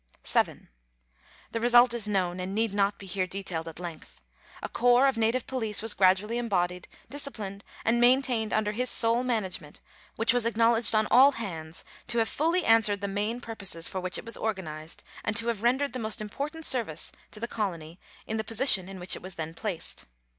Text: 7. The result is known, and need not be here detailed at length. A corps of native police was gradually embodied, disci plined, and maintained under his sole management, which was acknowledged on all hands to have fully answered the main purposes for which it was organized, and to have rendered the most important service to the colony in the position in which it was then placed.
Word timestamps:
7. 0.23 0.67
The 1.51 1.59
result 1.59 1.93
is 1.93 2.07
known, 2.07 2.39
and 2.39 2.55
need 2.55 2.73
not 2.73 2.97
be 2.97 3.05
here 3.05 3.27
detailed 3.27 3.67
at 3.67 3.79
length. 3.79 4.19
A 4.63 4.67
corps 4.67 5.05
of 5.07 5.15
native 5.15 5.45
police 5.45 5.83
was 5.83 5.93
gradually 5.93 6.39
embodied, 6.39 6.87
disci 7.11 7.31
plined, 7.31 7.61
and 7.85 8.01
maintained 8.01 8.51
under 8.51 8.71
his 8.71 8.89
sole 8.89 9.23
management, 9.23 9.79
which 10.15 10.33
was 10.33 10.43
acknowledged 10.47 10.95
on 10.95 11.05
all 11.11 11.33
hands 11.33 11.85
to 12.07 12.17
have 12.17 12.29
fully 12.29 12.65
answered 12.65 13.01
the 13.01 13.07
main 13.07 13.39
purposes 13.41 13.87
for 13.87 14.01
which 14.01 14.17
it 14.17 14.25
was 14.25 14.37
organized, 14.37 15.03
and 15.23 15.35
to 15.35 15.49
have 15.49 15.61
rendered 15.61 15.93
the 15.93 15.99
most 15.99 16.19
important 16.19 16.65
service 16.65 17.11
to 17.29 17.39
the 17.39 17.47
colony 17.47 17.99
in 18.25 18.37
the 18.37 18.43
position 18.43 18.89
in 18.89 18.99
which 18.99 19.15
it 19.15 19.21
was 19.21 19.35
then 19.35 19.53
placed. 19.53 20.07